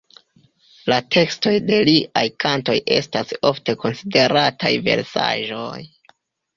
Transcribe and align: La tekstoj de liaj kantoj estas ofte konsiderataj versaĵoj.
La 0.91 0.97
tekstoj 1.15 1.53
de 1.67 1.83
liaj 1.91 2.25
kantoj 2.45 2.77
estas 2.99 3.37
ofte 3.53 3.79
konsiderataj 3.87 4.77
versaĵoj. 4.93 5.81